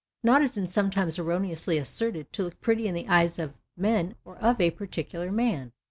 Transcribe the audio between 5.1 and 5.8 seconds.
man.